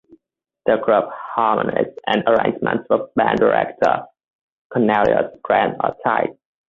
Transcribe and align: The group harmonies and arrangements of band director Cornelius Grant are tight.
The 0.65 0.77
group 0.77 1.09
harmonies 1.11 1.93
and 2.07 2.23
arrangements 2.25 2.87
of 2.89 3.13
band 3.13 3.37
director 3.37 4.01
Cornelius 4.73 5.31
Grant 5.43 5.77
are 5.79 5.95
tight. 6.03 6.35